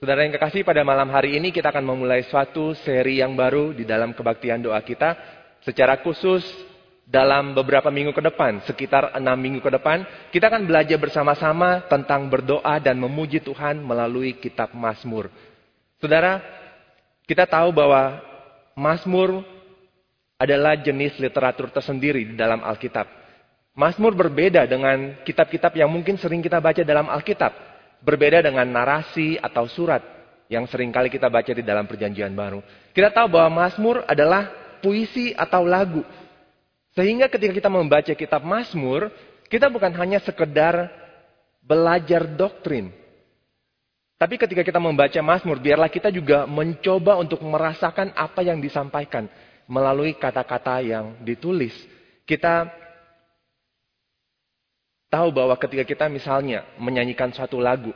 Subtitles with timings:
[0.00, 3.84] Saudara yang kekasih, pada malam hari ini kita akan memulai suatu seri yang baru di
[3.84, 5.12] dalam kebaktian doa kita.
[5.60, 6.40] Secara khusus
[7.04, 12.32] dalam beberapa minggu ke depan, sekitar enam minggu ke depan, kita akan belajar bersama-sama tentang
[12.32, 15.28] berdoa dan memuji Tuhan melalui kitab Mazmur.
[16.00, 16.40] Saudara,
[17.28, 18.24] kita tahu bahwa
[18.72, 19.44] Mazmur
[20.40, 23.04] adalah jenis literatur tersendiri di dalam Alkitab.
[23.76, 27.69] Mazmur berbeda dengan kitab-kitab yang mungkin sering kita baca dalam Alkitab.
[28.00, 30.00] Berbeda dengan narasi atau surat
[30.50, 32.64] yang sering kali kita baca di dalam perjanjian baru.
[32.90, 34.50] Kita tahu bahwa Mazmur adalah
[34.82, 36.02] puisi atau lagu.
[36.96, 39.14] Sehingga ketika kita membaca kitab Mazmur,
[39.46, 40.90] kita bukan hanya sekedar
[41.62, 42.90] belajar doktrin.
[44.20, 49.30] Tapi ketika kita membaca Mazmur, biarlah kita juga mencoba untuk merasakan apa yang disampaikan
[49.70, 51.72] melalui kata-kata yang ditulis.
[52.26, 52.68] Kita
[55.10, 57.90] tahu bahwa ketika kita misalnya menyanyikan suatu lagu,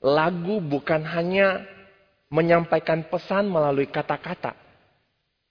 [0.00, 1.62] lagu bukan hanya
[2.32, 4.56] menyampaikan pesan melalui kata-kata,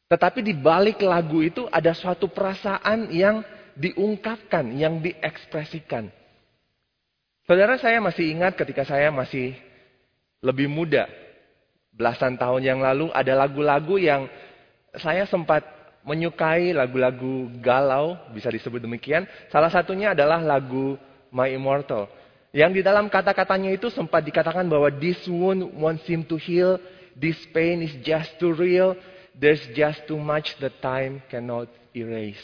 [0.10, 3.46] tetapi di balik lagu itu ada suatu perasaan yang
[3.78, 6.10] diungkapkan, yang diekspresikan.
[7.46, 9.56] Saudara saya masih ingat ketika saya masih
[10.42, 11.08] lebih muda,
[11.94, 14.26] belasan tahun yang lalu ada lagu-lagu yang
[14.98, 19.26] saya sempat menyukai lagu-lagu galau, bisa disebut demikian.
[19.50, 21.00] Salah satunya adalah lagu
[21.32, 22.10] My Immortal.
[22.56, 26.80] Yang di dalam kata-katanya itu sempat dikatakan bahwa this wound won't seem to heal,
[27.14, 28.96] this pain is just too real,
[29.38, 32.42] there's just too much that time cannot erase.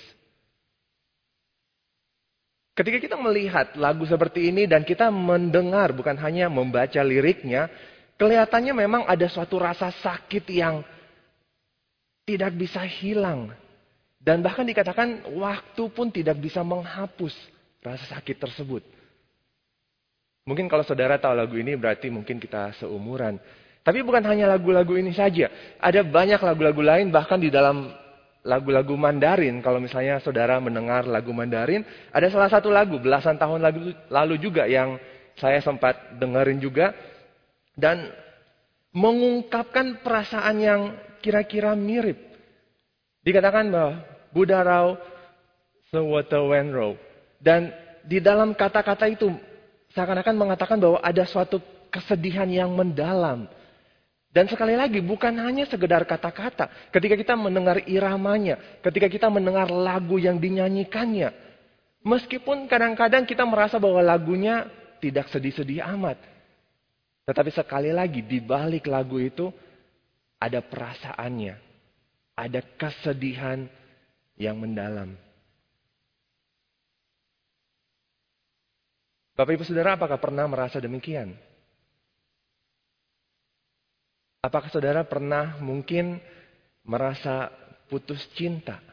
[2.73, 7.69] Ketika kita melihat lagu seperti ini dan kita mendengar bukan hanya membaca liriknya,
[8.17, 10.81] kelihatannya memang ada suatu rasa sakit yang
[12.23, 13.51] tidak bisa hilang.
[14.23, 17.35] Dan bahkan dikatakan waktu pun tidak bisa menghapus
[17.83, 18.83] rasa sakit tersebut.
[20.47, 23.39] Mungkin kalau saudara tahu lagu ini berarti mungkin kita seumuran.
[23.83, 25.51] Tapi bukan hanya lagu-lagu ini saja.
[25.79, 27.91] Ada banyak lagu-lagu lain bahkan di dalam
[28.43, 29.59] lagu-lagu Mandarin.
[29.59, 31.83] Kalau misalnya saudara mendengar lagu Mandarin.
[32.11, 33.59] Ada salah satu lagu belasan tahun
[34.07, 34.95] lalu, juga yang
[35.35, 36.95] saya sempat dengerin juga.
[37.75, 38.07] Dan
[38.95, 40.81] mengungkapkan perasaan yang
[41.23, 42.19] kira-kira mirip.
[43.23, 44.03] Dikatakan bahwa
[44.35, 44.99] Buddha Rao
[45.87, 46.99] Sewata Wenro.
[47.39, 47.71] Dan
[48.03, 49.31] di dalam kata-kata itu
[49.95, 53.47] seakan-akan mengatakan bahwa ada suatu kesedihan yang mendalam.
[54.33, 56.89] Dan sekali lagi bukan hanya sekedar kata-kata.
[56.89, 61.29] Ketika kita mendengar iramanya, ketika kita mendengar lagu yang dinyanyikannya.
[62.03, 64.67] Meskipun kadang-kadang kita merasa bahwa lagunya
[64.99, 66.17] tidak sedih-sedih amat.
[67.29, 69.53] Tetapi sekali lagi di balik lagu itu
[70.43, 71.55] ada perasaannya,
[72.35, 73.63] ada kesedihan
[74.35, 75.15] yang mendalam.
[79.39, 81.31] Bapak Ibu Saudara, apakah pernah merasa demikian?
[84.43, 86.19] Apakah saudara pernah mungkin
[86.83, 87.47] merasa
[87.87, 88.83] putus cinta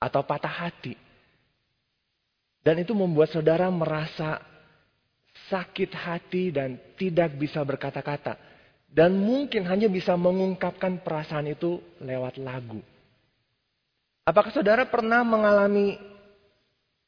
[0.00, 0.96] atau patah hati?
[2.64, 4.40] Dan itu membuat saudara merasa
[5.52, 8.53] sakit hati dan tidak bisa berkata-kata.
[8.94, 12.78] Dan mungkin hanya bisa mengungkapkan perasaan itu lewat lagu.
[14.22, 15.98] Apakah saudara pernah mengalami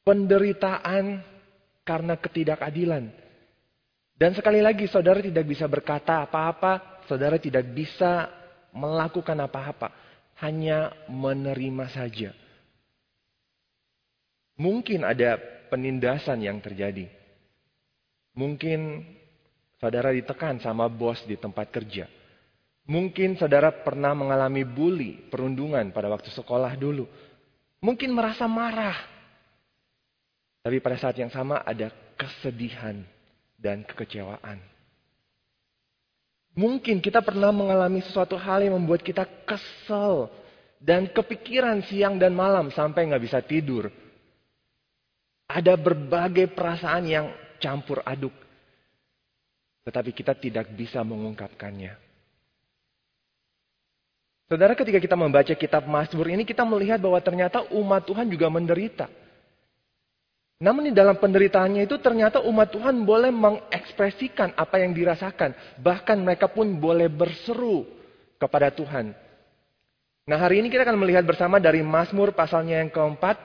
[0.03, 1.23] penderitaan
[1.87, 3.07] karena ketidakadilan?
[4.19, 8.27] Dan sekali lagi saudara tidak bisa berkata apa-apa, saudara tidak bisa
[8.75, 9.95] melakukan apa-apa,
[10.43, 12.35] hanya menerima saja.
[14.59, 15.39] Mungkin ada
[15.71, 17.07] penindasan yang terjadi.
[18.35, 19.07] Mungkin
[19.77, 22.09] Saudara ditekan sama bos di tempat kerja.
[22.87, 27.05] Mungkin saudara pernah mengalami bully, perundungan pada waktu sekolah dulu.
[27.83, 28.97] Mungkin merasa marah.
[30.65, 33.05] Tapi pada saat yang sama ada kesedihan
[33.53, 34.57] dan kekecewaan.
[36.57, 40.25] Mungkin kita pernah mengalami sesuatu hal yang membuat kita kesel
[40.81, 43.93] dan kepikiran siang dan malam sampai nggak bisa tidur.
[45.45, 47.29] Ada berbagai perasaan yang
[47.61, 48.46] campur aduk
[49.87, 51.95] tetapi kita tidak bisa mengungkapkannya.
[54.51, 59.07] Saudara, ketika kita membaca kitab Mazmur ini, kita melihat bahwa ternyata umat Tuhan juga menderita.
[60.59, 65.55] Namun di dalam penderitaannya itu ternyata umat Tuhan boleh mengekspresikan apa yang dirasakan.
[65.79, 67.87] Bahkan mereka pun boleh berseru
[68.35, 69.15] kepada Tuhan.
[70.27, 73.37] Nah hari ini kita akan melihat bersama dari Mazmur pasalnya yang keempat.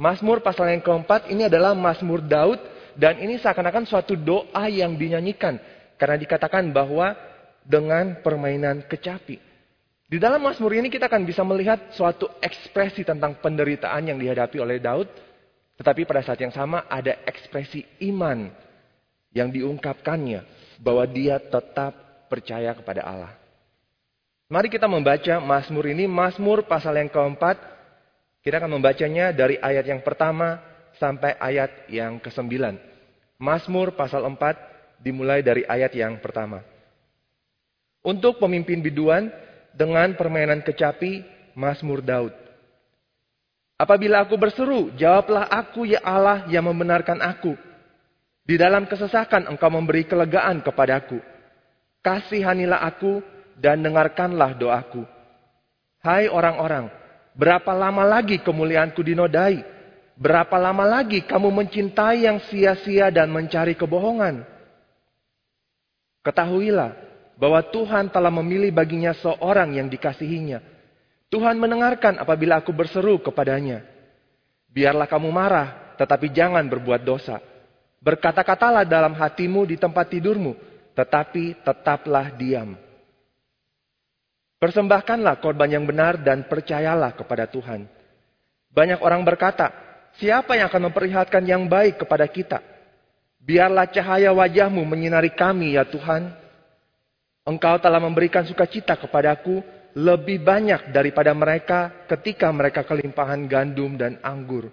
[0.00, 5.56] Mazmur pasal yang keempat ini adalah Mazmur Daud dan ini seakan-akan suatu doa yang dinyanyikan.
[5.96, 7.14] Karena dikatakan bahwa
[7.62, 9.38] dengan permainan kecapi.
[10.12, 14.76] Di dalam Mazmur ini kita akan bisa melihat suatu ekspresi tentang penderitaan yang dihadapi oleh
[14.82, 15.08] Daud.
[15.78, 18.50] Tetapi pada saat yang sama ada ekspresi iman
[19.32, 20.44] yang diungkapkannya.
[20.82, 23.32] Bahwa dia tetap percaya kepada Allah.
[24.52, 27.56] Mari kita membaca Mazmur ini, Mazmur pasal yang keempat.
[28.42, 30.71] Kita akan membacanya dari ayat yang pertama
[31.02, 32.78] sampai ayat yang kesembilan.
[33.42, 36.62] Mazmur pasal 4 dimulai dari ayat yang pertama.
[38.06, 39.26] Untuk pemimpin biduan
[39.74, 41.26] dengan permainan kecapi,
[41.58, 42.30] Mazmur Daud.
[43.74, 47.58] Apabila aku berseru, jawablah aku ya Allah yang membenarkan aku.
[48.46, 51.18] Di dalam kesesakan engkau memberi kelegaan kepadaku.
[52.02, 53.22] Kasihanilah aku
[53.58, 55.02] dan dengarkanlah doaku.
[56.02, 56.90] Hai orang-orang,
[57.34, 59.81] berapa lama lagi kemuliaanku dinodai?
[60.16, 64.44] Berapa lama lagi kamu mencintai yang sia-sia dan mencari kebohongan?
[66.22, 66.94] Ketahuilah
[67.40, 70.62] bahwa Tuhan telah memilih baginya seorang yang dikasihinya.
[71.32, 73.82] Tuhan mendengarkan apabila aku berseru kepadanya.
[74.68, 77.40] Biarlah kamu marah, tetapi jangan berbuat dosa.
[77.98, 80.54] Berkata-katalah dalam hatimu di tempat tidurmu,
[80.92, 82.76] tetapi tetaplah diam.
[84.62, 87.90] Persembahkanlah korban yang benar dan percayalah kepada Tuhan.
[88.70, 92.58] Banyak orang berkata, siapa yang akan memperlihatkan yang baik kepada kita?
[93.42, 96.30] Biarlah cahaya wajahmu menyinari kami ya Tuhan.
[97.42, 99.62] Engkau telah memberikan sukacita kepadaku
[99.98, 104.70] lebih banyak daripada mereka ketika mereka kelimpahan gandum dan anggur.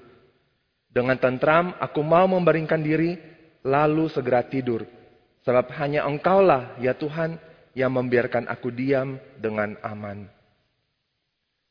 [0.90, 3.18] Dengan tentram aku mau membaringkan diri,
[3.66, 4.86] lalu segera tidur.
[5.46, 7.42] Sebab hanya engkaulah ya Tuhan
[7.74, 10.30] yang membiarkan aku diam dengan aman.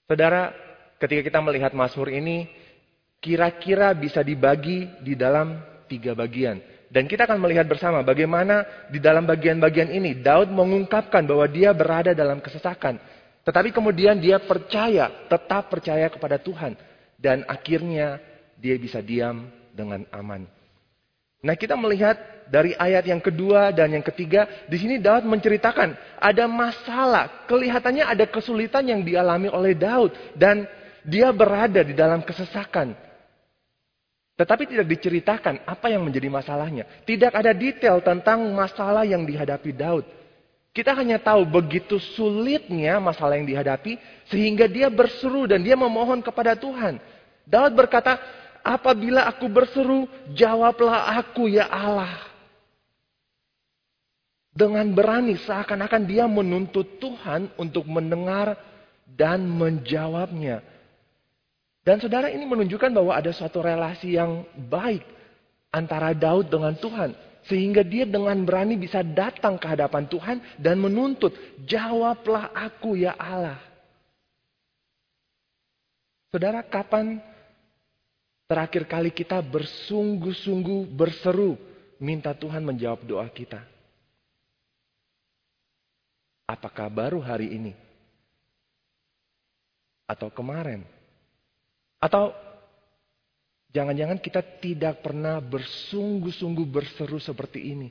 [0.09, 0.51] Saudara,
[0.97, 2.49] ketika kita melihat Mazmur ini,
[3.19, 5.59] kira-kira bisa dibagi di dalam
[5.91, 6.59] tiga bagian.
[6.89, 12.17] Dan kita akan melihat bersama bagaimana di dalam bagian-bagian ini Daud mengungkapkan bahwa dia berada
[12.17, 12.97] dalam kesesakan.
[13.45, 16.77] Tetapi kemudian dia percaya, tetap percaya kepada Tuhan.
[17.21, 18.17] Dan akhirnya
[18.57, 20.49] dia bisa diam dengan aman.
[21.39, 22.19] Nah, kita melihat
[22.51, 28.27] dari ayat yang kedua dan yang ketiga, di sini Daud menceritakan ada masalah, kelihatannya ada
[28.27, 30.67] kesulitan yang dialami oleh Daud dan
[31.07, 33.08] dia berada di dalam kesesakan.
[34.39, 36.87] Tetapi tidak diceritakan apa yang menjadi masalahnya.
[37.03, 40.07] Tidak ada detail tentang masalah yang dihadapi Daud.
[40.71, 43.99] Kita hanya tahu begitu sulitnya masalah yang dihadapi
[44.31, 47.03] sehingga dia berseru dan dia memohon kepada Tuhan.
[47.51, 48.15] Daud berkata,
[48.63, 50.07] Apabila aku berseru,
[50.37, 52.31] jawablah aku ya Allah.
[54.55, 58.59] Dengan berani seakan-akan dia menuntut Tuhan untuk mendengar
[59.07, 60.61] dan menjawabnya.
[61.89, 65.01] Dan saudara ini menunjukkan bahwa ada suatu relasi yang baik
[65.73, 67.17] antara Daud dengan Tuhan.
[67.49, 71.33] Sehingga dia dengan berani bisa datang ke hadapan Tuhan dan menuntut,
[71.65, 73.57] jawablah aku ya Allah.
[76.29, 77.25] Saudara, kapan
[78.49, 81.61] Terakhir kali kita bersungguh-sungguh berseru
[82.01, 83.61] minta Tuhan menjawab doa kita.
[86.49, 87.77] Apakah baru hari ini?
[90.09, 90.81] Atau kemarin?
[91.99, 92.31] Atau
[93.75, 97.89] jangan-jangan kita tidak pernah bersungguh-sungguh berseru seperti ini?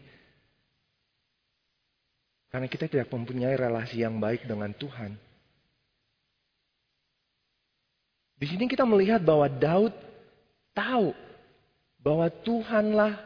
[2.48, 5.19] Karena kita tidak mempunyai relasi yang baik dengan Tuhan.
[8.38, 9.92] Di sini kita melihat bahwa Daud
[10.71, 11.12] tahu
[12.00, 13.18] bahwa Tuhanlah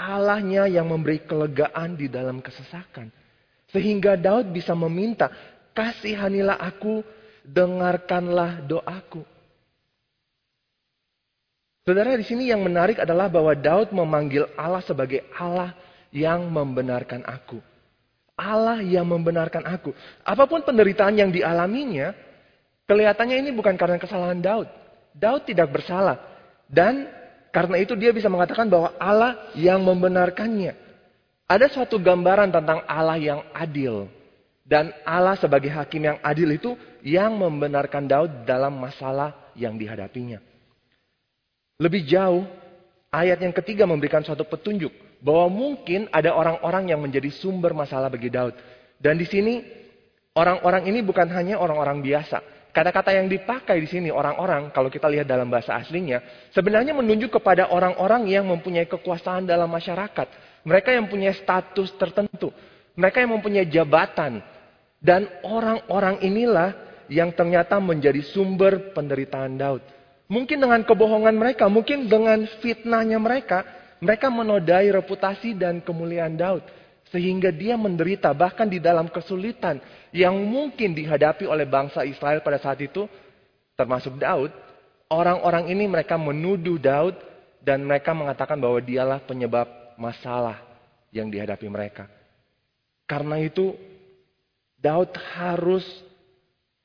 [0.00, 3.12] Allahnya yang memberi kelegaan di dalam kesesakan.
[3.68, 5.28] Sehingga Daud bisa meminta,
[5.76, 7.04] kasihanilah aku,
[7.44, 9.22] dengarkanlah doaku.
[11.90, 15.74] Saudara di sini yang menarik adalah bahwa Daud memanggil Allah sebagai Allah
[16.14, 17.58] yang membenarkan aku.
[18.38, 19.90] Allah yang membenarkan aku.
[20.22, 22.14] Apa pun penderitaan yang dialaminya,
[22.86, 24.70] kelihatannya ini bukan karena kesalahan Daud.
[25.18, 26.22] Daud tidak bersalah.
[26.70, 27.10] Dan
[27.50, 30.78] karena itu dia bisa mengatakan bahwa Allah yang membenarkannya.
[31.50, 34.06] Ada suatu gambaran tentang Allah yang adil.
[34.62, 40.49] Dan Allah sebagai hakim yang adil itu yang membenarkan Daud dalam masalah yang dihadapinya.
[41.80, 42.44] Lebih jauh,
[43.08, 44.92] ayat yang ketiga memberikan suatu petunjuk
[45.24, 48.52] bahwa mungkin ada orang-orang yang menjadi sumber masalah bagi Daud.
[49.00, 49.64] Dan di sini
[50.36, 55.26] orang-orang ini bukan hanya orang-orang biasa, Kata-kata yang dipakai di sini orang-orang, kalau kita lihat
[55.26, 56.22] dalam bahasa aslinya,
[56.54, 60.30] sebenarnya menunjuk kepada orang-orang yang mempunyai kekuasaan dalam masyarakat.
[60.62, 62.54] Mereka yang punya status tertentu.
[62.94, 64.38] Mereka yang mempunyai jabatan.
[65.02, 66.70] Dan orang-orang inilah
[67.10, 69.82] yang ternyata menjadi sumber penderitaan Daud.
[70.30, 73.66] Mungkin dengan kebohongan mereka, mungkin dengan fitnahnya mereka,
[73.98, 76.62] mereka menodai reputasi dan kemuliaan Daud.
[77.10, 79.82] Sehingga dia menderita bahkan di dalam kesulitan
[80.14, 83.10] yang mungkin dihadapi oleh bangsa Israel pada saat itu.
[83.74, 84.54] Termasuk Daud.
[85.10, 87.18] Orang-orang ini mereka menuduh Daud
[87.58, 89.66] dan mereka mengatakan bahwa dialah penyebab
[89.98, 90.62] masalah
[91.10, 92.06] yang dihadapi mereka.
[93.10, 93.74] Karena itu
[94.78, 95.82] Daud harus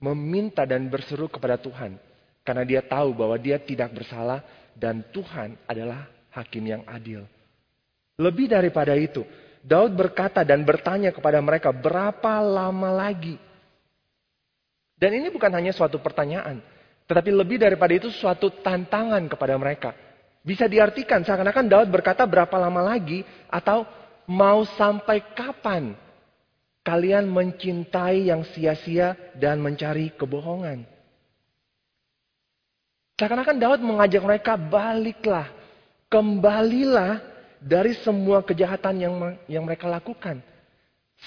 [0.01, 2.01] meminta dan berseru kepada Tuhan.
[2.45, 4.45] Karena dia tahu bahwa dia tidak bersalah
[4.77, 7.25] dan Tuhan adalah hakim yang adil.
[8.21, 9.25] Lebih daripada itu,
[9.65, 13.35] Daud berkata dan bertanya kepada mereka, berapa lama lagi?
[14.95, 16.61] Dan ini bukan hanya suatu pertanyaan,
[17.09, 19.91] tetapi lebih daripada itu suatu tantangan kepada mereka.
[20.45, 23.83] Bisa diartikan seakan-akan Daud berkata berapa lama lagi atau
[24.29, 25.97] mau sampai kapan
[26.85, 30.94] kalian mencintai yang sia-sia dan mencari kebohongan.
[33.15, 35.47] Seakan-akan Daud mengajak mereka baliklah,
[36.11, 37.23] kembalilah
[37.63, 39.15] dari semua kejahatan yang
[39.47, 40.43] yang mereka lakukan.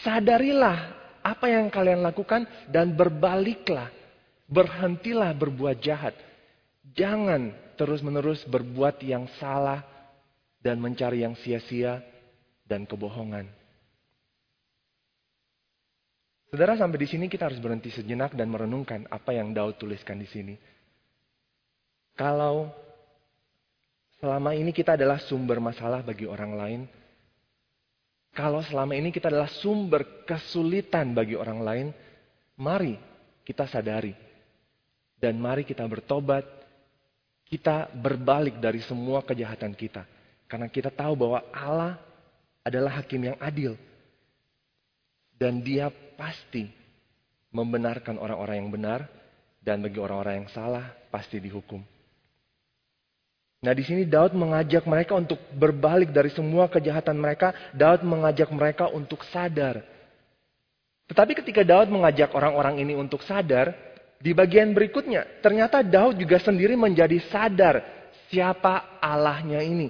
[0.05, 0.93] Sadarilah
[1.25, 3.89] apa yang kalian lakukan dan berbaliklah.
[4.49, 6.17] Berhentilah berbuat jahat.
[6.97, 9.85] Jangan terus-menerus berbuat yang salah
[10.65, 12.01] dan mencari yang sia-sia
[12.65, 13.49] dan kebohongan.
[16.49, 20.29] Saudara sampai di sini kita harus berhenti sejenak dan merenungkan apa yang Daud tuliskan di
[20.29, 20.55] sini.
[22.19, 22.67] Kalau
[24.19, 26.81] selama ini kita adalah sumber masalah bagi orang lain,
[28.35, 31.87] kalau selama ini kita adalah sumber kesulitan bagi orang lain,
[32.59, 32.99] mari
[33.47, 34.13] kita sadari
[35.23, 36.59] dan mari kita bertobat
[37.49, 40.05] kita berbalik dari semua kejahatan kita.
[40.45, 41.97] Karena kita tahu bahwa Allah
[42.61, 43.73] adalah hakim yang adil.
[45.33, 46.69] Dan dia pasti
[47.49, 49.01] membenarkan orang-orang yang benar.
[49.65, 51.81] Dan bagi orang-orang yang salah pasti dihukum.
[53.59, 57.51] Nah di sini Daud mengajak mereka untuk berbalik dari semua kejahatan mereka.
[57.75, 59.83] Daud mengajak mereka untuk sadar.
[61.11, 63.75] Tetapi ketika Daud mengajak orang-orang ini untuk sadar,
[64.19, 67.83] di bagian berikutnya, ternyata Daud juga sendiri menjadi sadar
[68.31, 69.89] siapa Allahnya ini.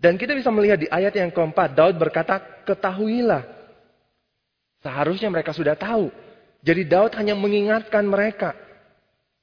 [0.00, 3.44] Dan kita bisa melihat di ayat yang keempat, Daud berkata, ketahuilah.
[4.80, 6.08] Seharusnya mereka sudah tahu.
[6.64, 8.56] Jadi Daud hanya mengingatkan mereka.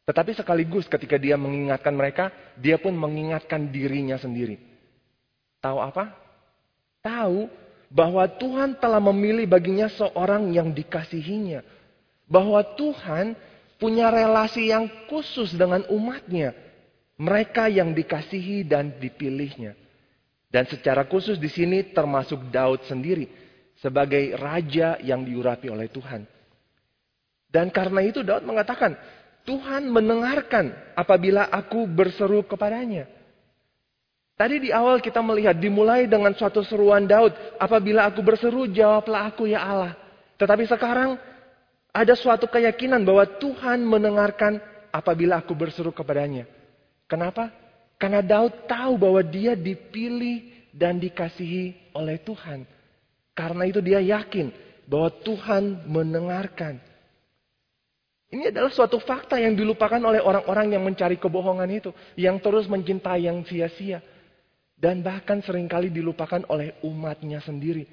[0.08, 4.56] Tetapi sekaligus ketika dia mengingatkan mereka, dia pun mengingatkan dirinya sendiri.
[5.60, 6.16] Tahu apa?
[7.04, 7.52] Tahu
[7.92, 11.60] bahwa Tuhan telah memilih baginya seorang yang dikasihinya.
[12.24, 13.36] Bahwa Tuhan
[13.76, 16.56] punya relasi yang khusus dengan umatnya.
[17.20, 19.76] Mereka yang dikasihi dan dipilihnya.
[20.48, 23.28] Dan secara khusus di sini termasuk Daud sendiri
[23.76, 26.24] sebagai raja yang diurapi oleh Tuhan.
[27.48, 28.96] Dan karena itu Daud mengatakan,
[29.48, 33.08] Tuhan mendengarkan apabila aku berseru kepadanya.
[34.36, 39.50] Tadi di awal kita melihat dimulai dengan suatu seruan Daud, apabila aku berseru jawablah aku
[39.50, 39.98] ya Allah.
[40.38, 41.18] Tetapi sekarang
[41.90, 44.62] ada suatu keyakinan bahwa Tuhan mendengarkan
[44.94, 46.46] apabila aku berseru kepadanya.
[47.10, 47.50] Kenapa?
[47.98, 52.62] Karena Daud tahu bahwa dia dipilih dan dikasihi oleh Tuhan.
[53.34, 54.54] Karena itu dia yakin
[54.86, 56.78] bahwa Tuhan mendengarkan.
[58.28, 61.96] Ini adalah suatu fakta yang dilupakan oleh orang-orang yang mencari kebohongan itu.
[62.20, 64.04] Yang terus mencintai yang sia-sia.
[64.76, 67.88] Dan bahkan sering kali dilupakan oleh umatnya sendiri.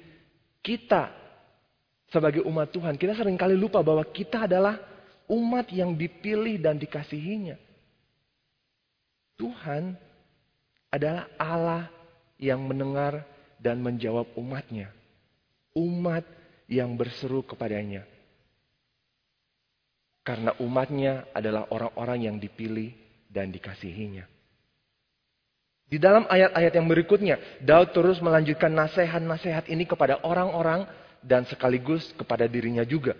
[0.59, 1.09] Kita
[2.11, 4.77] sebagai umat Tuhan, kita sering kali lupa bahwa kita adalah
[5.25, 7.57] umat yang dipilih dan dikasihinya.
[9.35, 9.97] Tuhan
[10.93, 11.83] adalah Allah
[12.39, 13.25] yang mendengar
[13.59, 14.91] dan menjawab umatnya.
[15.75, 16.23] Umat
[16.69, 18.07] yang berseru kepadanya.
[20.25, 22.89] Karena umatnya adalah orang-orang yang dipilih
[23.29, 24.25] dan dikasihinya.
[25.85, 30.89] Di dalam ayat-ayat yang berikutnya, Daud terus melanjutkan nasihat-nasihat ini kepada orang-orang
[31.21, 33.13] dan sekaligus kepada dirinya juga.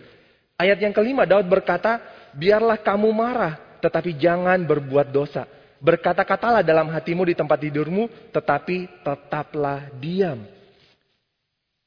[0.58, 2.02] Ayat yang kelima Daud berkata,
[2.34, 5.46] biarlah kamu marah tetapi jangan berbuat dosa.
[5.78, 10.42] Berkata-katalah dalam hatimu di tempat tidurmu tetapi tetaplah diam.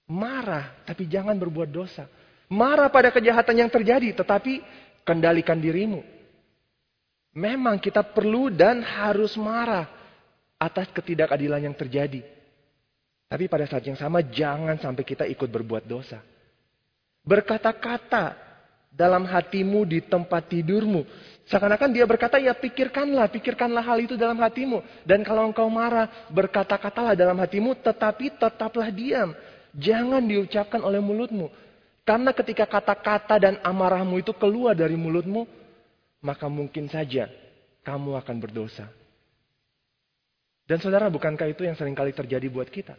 [0.07, 2.07] Marah tapi jangan berbuat dosa.
[2.47, 4.63] Marah pada kejahatan yang terjadi tetapi
[5.09, 6.05] kendalikan dirimu.
[7.33, 9.89] Memang kita perlu dan harus marah
[10.61, 12.21] atas ketidakadilan yang terjadi.
[13.29, 16.21] Tapi pada saat yang sama jangan sampai kita ikut berbuat dosa.
[17.25, 18.37] Berkata-kata
[18.89, 21.05] dalam hatimu di tempat tidurmu.
[21.49, 24.85] Seakan-akan dia berkata, ya pikirkanlah, pikirkanlah hal itu dalam hatimu.
[25.05, 29.33] Dan kalau engkau marah, berkata-katalah dalam hatimu, tetapi tetaplah diam.
[29.77, 31.49] Jangan diucapkan oleh mulutmu.
[32.09, 35.45] Karena ketika kata-kata dan amarahmu itu keluar dari mulutmu,
[36.25, 37.29] maka mungkin saja
[37.85, 38.89] kamu akan berdosa.
[40.65, 42.97] Dan saudara, bukankah itu yang sering kali terjadi buat kita?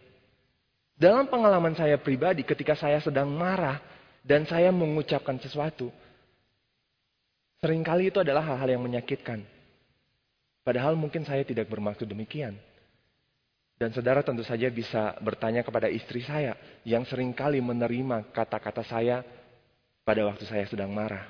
[0.93, 3.81] Dalam pengalaman saya pribadi ketika saya sedang marah
[4.21, 5.89] dan saya mengucapkan sesuatu,
[7.65, 9.41] sering kali itu adalah hal-hal yang menyakitkan.
[10.61, 12.61] Padahal mungkin saya tidak bermaksud demikian.
[13.79, 19.24] Dan saudara tentu saja bisa bertanya kepada istri saya yang sering kali menerima kata-kata saya,
[20.03, 21.24] pada waktu saya sedang marah.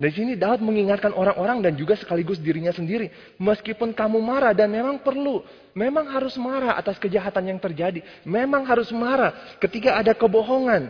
[0.00, 3.12] Dari sini Daud mengingatkan orang-orang dan juga sekaligus dirinya sendiri.
[3.36, 5.44] Meskipun kamu marah dan memang perlu.
[5.76, 8.00] Memang harus marah atas kejahatan yang terjadi.
[8.24, 10.88] Memang harus marah ketika ada kebohongan.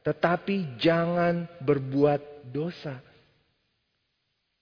[0.00, 3.05] Tetapi jangan berbuat dosa.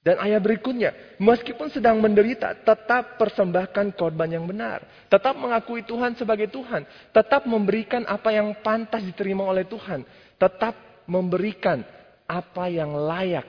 [0.05, 4.85] Dan ayat berikutnya, meskipun sedang menderita, tetap persembahkan korban yang benar.
[5.09, 6.85] Tetap mengakui Tuhan sebagai Tuhan.
[7.09, 10.05] Tetap memberikan apa yang pantas diterima oleh Tuhan.
[10.37, 10.77] Tetap
[11.09, 11.81] memberikan
[12.29, 13.49] apa yang layak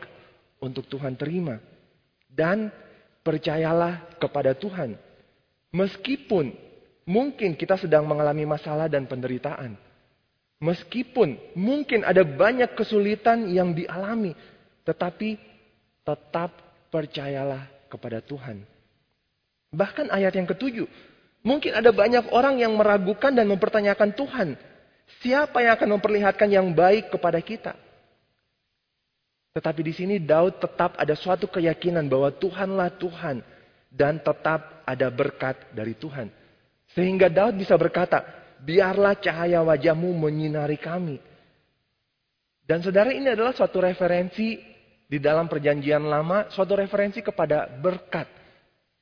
[0.64, 1.60] untuk Tuhan terima.
[2.32, 2.72] Dan
[3.20, 4.96] percayalah kepada Tuhan.
[5.76, 6.56] Meskipun
[7.04, 9.76] mungkin kita sedang mengalami masalah dan penderitaan.
[10.64, 14.32] Meskipun mungkin ada banyak kesulitan yang dialami.
[14.88, 15.55] Tetapi
[16.06, 16.54] tetap
[16.94, 18.62] percayalah kepada Tuhan.
[19.74, 20.88] Bahkan ayat yang ketujuh,
[21.42, 24.56] mungkin ada banyak orang yang meragukan dan mempertanyakan Tuhan.
[25.20, 27.74] Siapa yang akan memperlihatkan yang baik kepada kita?
[29.56, 33.40] Tetapi di sini Daud tetap ada suatu keyakinan bahwa Tuhanlah Tuhan
[33.88, 36.28] dan tetap ada berkat dari Tuhan.
[36.92, 38.24] Sehingga Daud bisa berkata,
[38.60, 41.20] biarlah cahaya wajahmu menyinari kami.
[42.66, 44.75] Dan saudara ini adalah suatu referensi
[45.06, 48.26] di dalam perjanjian lama suatu referensi kepada berkat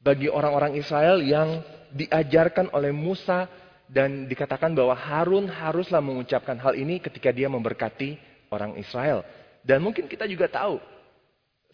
[0.04, 1.64] bagi orang-orang Israel yang
[1.96, 3.48] diajarkan oleh Musa
[3.88, 8.20] dan dikatakan bahwa Harun haruslah mengucapkan hal ini ketika dia memberkati
[8.52, 9.24] orang Israel.
[9.64, 10.82] Dan mungkin kita juga tahu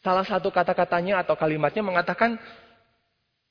[0.06, 2.38] salah satu kata-katanya atau kalimatnya mengatakan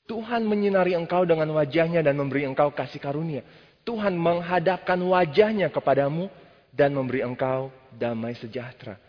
[0.08, 3.42] Tuhan menyinari engkau dengan wajahnya dan memberi engkau kasih karunia.
[3.82, 6.30] Tuhan menghadapkan wajahnya kepadamu
[6.72, 9.07] dan memberi engkau damai sejahtera.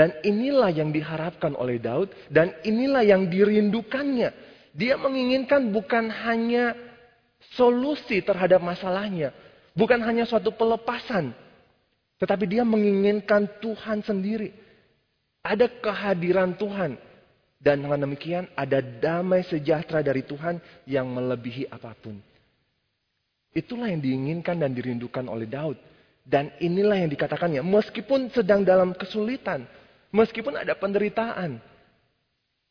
[0.00, 4.32] Dan inilah yang diharapkan oleh Daud dan inilah yang dirindukannya.
[4.72, 6.72] Dia menginginkan bukan hanya
[7.52, 9.28] solusi terhadap masalahnya,
[9.76, 11.36] bukan hanya suatu pelepasan,
[12.16, 14.56] tetapi dia menginginkan Tuhan sendiri.
[15.44, 16.96] Ada kehadiran Tuhan
[17.60, 22.16] dan dengan demikian ada damai sejahtera dari Tuhan yang melebihi apa pun.
[23.52, 25.76] Itulah yang diinginkan dan dirindukan oleh Daud.
[26.24, 29.66] Dan inilah yang dikatakannya, meskipun sedang dalam kesulitan,
[30.10, 31.62] Meskipun ada penderitaan.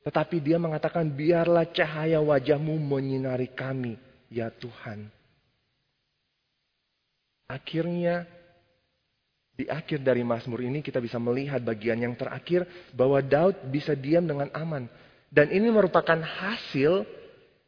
[0.03, 3.99] Tetapi dia mengatakan biarlah cahaya wajahmu menyinari kami
[4.31, 5.11] ya Tuhan.
[7.49, 8.29] Akhirnya
[9.59, 12.63] di akhir dari Mazmur ini kita bisa melihat bagian yang terakhir
[12.95, 14.87] bahwa Daud bisa diam dengan aman.
[15.27, 17.03] Dan ini merupakan hasil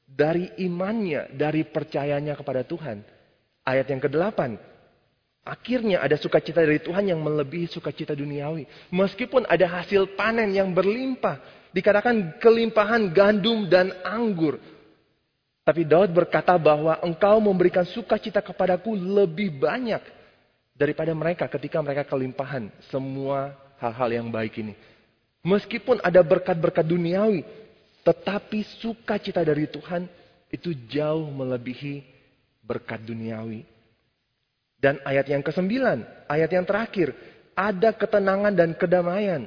[0.08, 3.04] dari imannya, dari percayanya kepada Tuhan.
[3.68, 4.40] Ayat yang ke-8,
[5.42, 8.70] Akhirnya ada sukacita dari Tuhan yang melebihi sukacita duniawi.
[8.94, 11.42] Meskipun ada hasil panen yang berlimpah.
[11.74, 14.62] Dikatakan kelimpahan gandum dan anggur.
[15.66, 20.02] Tapi Daud berkata bahwa engkau memberikan sukacita kepadaku lebih banyak
[20.78, 24.74] daripada mereka ketika mereka kelimpahan semua hal-hal yang baik ini.
[25.42, 27.42] Meskipun ada berkat-berkat duniawi,
[28.06, 30.06] tetapi sukacita dari Tuhan
[30.54, 32.06] itu jauh melebihi
[32.62, 33.71] berkat duniawi.
[34.82, 37.14] Dan ayat yang kesembilan, ayat yang terakhir,
[37.54, 39.46] ada ketenangan dan kedamaian.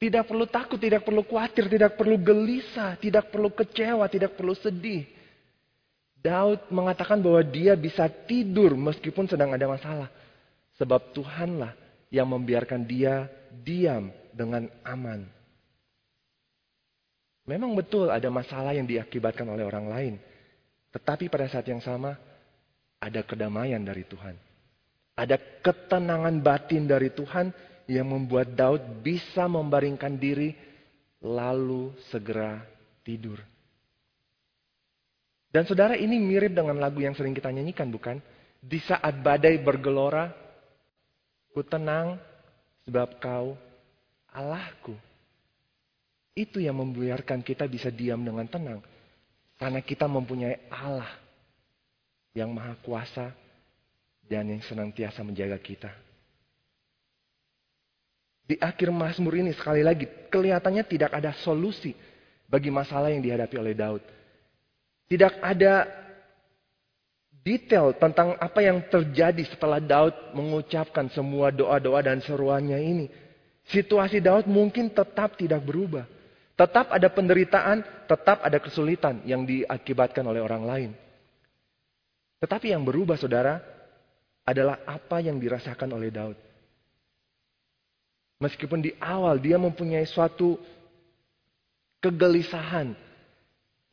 [0.00, 5.04] Tidak perlu takut, tidak perlu khawatir, tidak perlu gelisah, tidak perlu kecewa, tidak perlu sedih.
[6.24, 10.08] Daud mengatakan bahwa dia bisa tidur meskipun sedang ada masalah.
[10.80, 11.76] Sebab Tuhanlah
[12.08, 15.24] yang membiarkan dia diam dengan aman.
[17.46, 20.14] Memang betul ada masalah yang diakibatkan oleh orang lain.
[20.90, 22.18] Tetapi pada saat yang sama
[23.00, 24.36] ada kedamaian dari Tuhan.
[25.16, 27.48] Ada ketenangan batin dari Tuhan
[27.88, 30.52] yang membuat Daud bisa membaringkan diri
[31.24, 32.60] lalu segera
[33.00, 33.40] tidur.
[35.48, 38.20] Dan saudara ini mirip dengan lagu yang sering kita nyanyikan bukan?
[38.60, 40.28] Di saat badai bergelora,
[41.56, 42.20] ku tenang
[42.84, 43.56] sebab kau
[44.36, 44.92] Allahku.
[46.36, 48.84] Itu yang membiarkan kita bisa diam dengan tenang.
[49.56, 51.08] Karena kita mempunyai Allah
[52.36, 53.32] yang maha kuasa
[54.28, 55.88] dan yang senantiasa menjaga kita.
[58.46, 61.96] Di akhir Mazmur ini sekali lagi kelihatannya tidak ada solusi
[62.46, 64.04] bagi masalah yang dihadapi oleh Daud.
[65.08, 65.88] Tidak ada
[67.42, 73.06] detail tentang apa yang terjadi setelah Daud mengucapkan semua doa-doa dan seruannya ini.
[73.66, 76.06] Situasi Daud mungkin tetap tidak berubah.
[76.54, 80.90] Tetap ada penderitaan, tetap ada kesulitan yang diakibatkan oleh orang lain.
[82.40, 83.76] Tetapi yang berubah saudara,
[84.46, 86.38] adalah apa yang dirasakan oleh Daud.
[88.38, 90.54] Meskipun di awal dia mempunyai suatu
[91.98, 92.94] kegelisahan.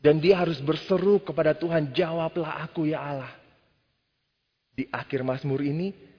[0.03, 3.33] Dan dia harus berseru kepada Tuhan, jawablah aku ya Allah.
[4.75, 6.13] Di akhir Mazmur ini,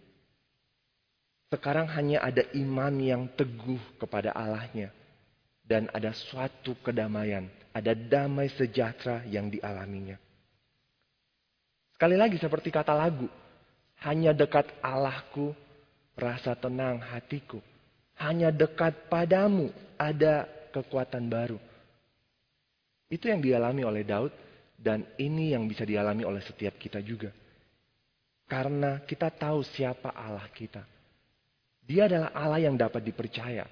[1.53, 4.91] Sekarang hanya ada iman yang teguh kepada Allahnya.
[5.63, 7.47] Dan ada suatu kedamaian.
[7.71, 10.19] Ada damai sejahtera yang dialaminya.
[11.95, 13.31] Sekali lagi seperti kata lagu.
[14.03, 15.55] Hanya dekat Allahku,
[16.19, 17.63] rasa tenang hatiku.
[18.19, 21.59] Hanya dekat padamu ada kekuatan baru.
[23.07, 24.33] Itu yang dialami oleh Daud
[24.75, 27.31] dan ini yang bisa dialami oleh setiap kita juga.
[28.45, 30.83] Karena kita tahu siapa Allah kita.
[31.85, 33.65] Dia adalah Allah yang dapat dipercaya.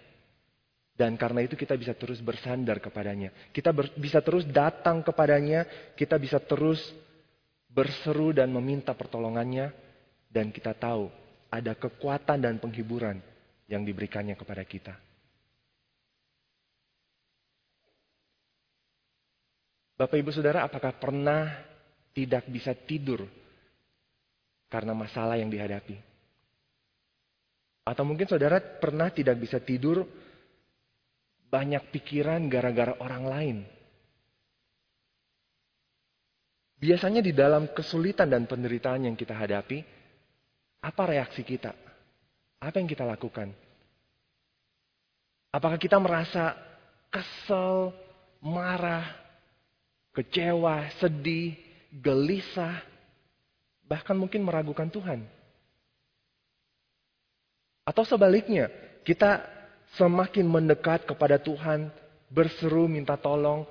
[0.93, 3.33] Dan karena itu kita bisa terus bersandar kepadanya.
[3.51, 5.65] Kita ber, bisa terus datang kepadanya.
[5.97, 6.79] Kita bisa terus
[7.73, 9.73] berseru dan meminta pertolongannya.
[10.33, 11.13] Dan kita tahu
[11.53, 13.21] ada kekuatan dan penghiburan
[13.69, 14.97] yang diberikannya kepada kita.
[19.93, 21.53] Bapak ibu saudara apakah pernah
[22.17, 23.29] tidak bisa tidur
[24.73, 26.01] karena masalah yang dihadapi?
[27.85, 30.09] Atau mungkin saudara pernah tidak bisa tidur
[31.53, 33.57] banyak pikiran gara-gara orang lain.
[36.83, 39.87] Biasanya di dalam kesulitan dan penderitaan yang kita hadapi,
[40.83, 41.71] apa reaksi kita?
[42.59, 43.55] Apa yang kita lakukan?
[45.55, 46.59] Apakah kita merasa
[47.07, 47.95] kesel,
[48.43, 49.07] marah,
[50.11, 51.55] kecewa, sedih,
[52.03, 52.83] gelisah,
[53.87, 55.23] bahkan mungkin meragukan Tuhan?
[57.87, 58.67] Atau sebaliknya,
[59.07, 59.39] kita
[59.95, 61.95] semakin mendekat kepada Tuhan,
[62.27, 63.71] berseru minta tolong,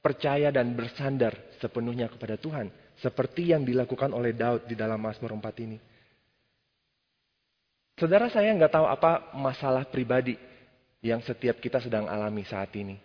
[0.00, 2.72] percaya dan bersandar sepenuhnya kepada Tuhan.
[3.00, 5.78] Seperti yang dilakukan oleh Daud di dalam Mazmur 4 ini.
[7.96, 10.36] Saudara saya nggak tahu apa masalah pribadi
[11.04, 12.96] yang setiap kita sedang alami saat ini.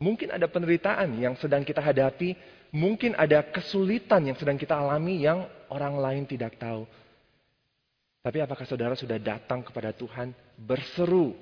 [0.00, 2.32] Mungkin ada penderitaan yang sedang kita hadapi,
[2.72, 6.88] mungkin ada kesulitan yang sedang kita alami yang orang lain tidak tahu.
[8.24, 11.34] Tapi apakah saudara sudah datang kepada Tuhan berseru,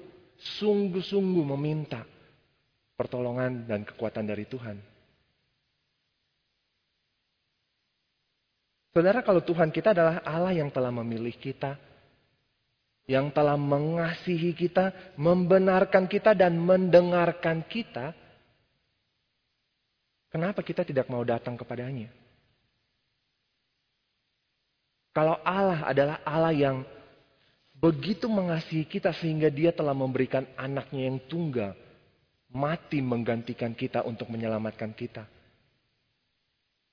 [0.58, 2.06] sungguh-sungguh meminta
[2.96, 4.80] pertolongan dan kekuatan dari Tuhan?
[8.96, 11.76] Saudara, kalau Tuhan kita adalah Allah yang telah memilih kita,
[13.04, 18.16] yang telah mengasihi kita, membenarkan kita, dan mendengarkan kita,
[20.32, 22.08] kenapa kita tidak mau datang kepadanya?
[25.12, 26.76] Kalau Allah adalah Allah yang
[27.76, 31.76] begitu mengasihi kita sehingga dia telah memberikan anaknya yang tunggal.
[32.56, 35.28] Mati menggantikan kita untuk menyelamatkan kita.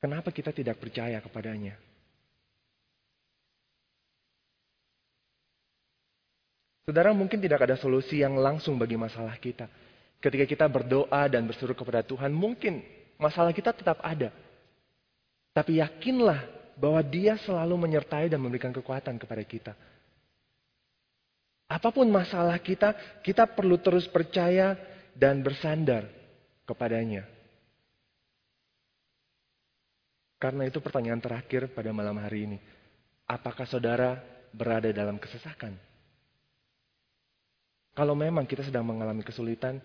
[0.03, 1.79] Kenapa kita tidak percaya kepadanya?
[6.83, 9.71] Saudara mungkin tidak ada solusi yang langsung bagi masalah kita.
[10.19, 12.83] Ketika kita berdoa dan bersuruh kepada Tuhan, mungkin
[13.15, 14.35] masalah kita tetap ada.
[15.55, 16.43] Tapi yakinlah
[16.75, 19.73] bahwa dia selalu menyertai dan memberikan kekuatan kepada kita.
[21.71, 22.91] Apa pun masalah kita,
[23.23, 24.75] kita perlu terus percaya
[25.13, 26.09] dan bersandar
[26.65, 27.25] kepadanya.
[30.41, 32.57] Karena itu pertanyaan terakhir pada malam hari ini.
[33.23, 34.19] Apakah saudara
[34.51, 35.71] berada dalam kesesakan?
[37.93, 39.79] Kalau memang kita sedang mengalami kesulitan,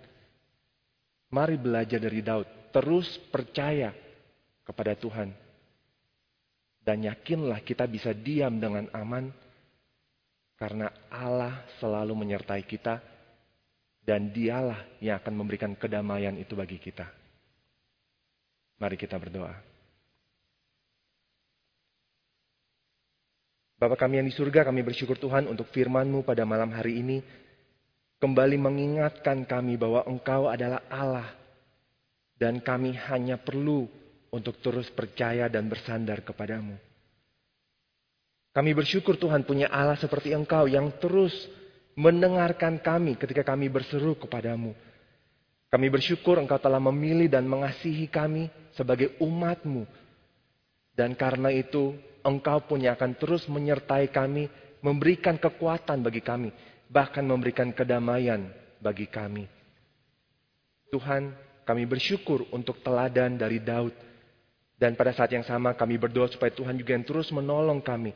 [1.31, 2.73] mari belajar dari Daud.
[2.75, 3.95] Terus percaya
[4.67, 5.31] kepada Tuhan
[6.89, 9.29] dan yakinlah kita bisa diam dengan aman
[10.57, 12.97] karena Allah selalu menyertai kita
[14.09, 17.05] dan dialah yang akan memberikan kedamaian itu bagi kita.
[18.81, 19.53] Mari kita berdoa.
[23.77, 27.21] Bapak kami yang di surga, kami bersyukur Tuhan untuk firman-Mu pada malam hari ini.
[28.17, 31.29] Kembali mengingatkan kami bahwa Engkau adalah Allah.
[32.33, 33.87] Dan kami hanya perlu
[34.33, 36.81] untuk terus percaya dan bersandar kepadamu.
[38.57, 41.35] Kami bersyukur Tuhan punya Allah seperti Engkau yang terus
[41.99, 44.71] mendengarkan kami ketika kami berseru kepadamu.
[45.69, 49.83] Kami bersyukur Engkau telah memilih dan mengasihi kami sebagai umatmu.
[50.95, 54.47] Dan karena itu Engkau punya akan terus menyertai kami,
[54.79, 56.55] memberikan kekuatan bagi kami,
[56.87, 58.47] bahkan memberikan kedamaian
[58.79, 59.51] bagi kami.
[60.89, 61.35] Tuhan,
[61.67, 63.93] kami bersyukur untuk teladan dari Daud
[64.79, 68.15] dan pada saat yang sama kami berdoa supaya Tuhan juga yang terus menolong kami.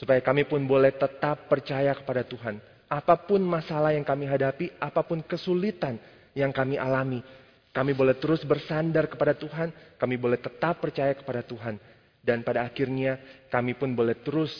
[0.00, 2.77] Supaya kami pun boleh tetap percaya kepada Tuhan.
[2.88, 6.00] Apa pun masalah yang kami hadapi, apa pun kesulitan
[6.32, 7.20] yang kami alami.
[7.68, 9.68] Kami boleh terus bersandar kepada Tuhan.
[10.00, 11.76] Kami boleh tetap percaya kepada Tuhan.
[12.24, 13.20] Dan pada akhirnya
[13.52, 14.50] kami pun boleh terus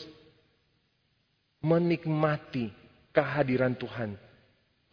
[1.65, 2.69] menikmati
[3.09, 4.13] kehadiran Tuhan.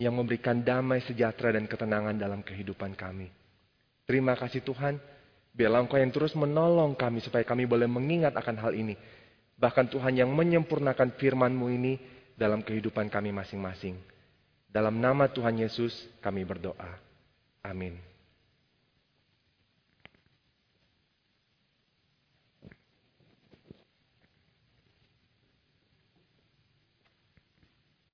[0.01, 3.29] Yang memberikan damai sejahtera dan ketenangan dalam kehidupan kami.
[4.09, 4.97] Terima kasih Tuhan.
[5.57, 8.93] Biarlah engkau yang terus menolong kami supaya kami boleh mengingat akan hal ini.
[9.57, 13.97] Bahkan Tuhan yang menyempurnakan firman-Mu ini dalam kehidupan kami masing-masing.
[14.69, 17.01] Dalam nama Tuhan Yesus kami berdoa.
[17.65, 17.97] Amin.